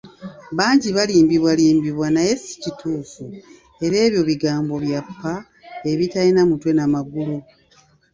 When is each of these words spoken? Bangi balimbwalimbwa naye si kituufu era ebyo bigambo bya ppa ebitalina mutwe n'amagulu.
Bangi 0.57 0.89
balimbwalimbwa 0.97 2.07
naye 2.15 2.33
si 2.43 2.53
kituufu 2.63 3.23
era 3.85 3.95
ebyo 4.05 4.21
bigambo 4.29 4.73
bya 4.85 5.01
ppa 5.07 5.33
ebitalina 5.91 6.41
mutwe 6.49 6.71
n'amagulu. 6.73 7.37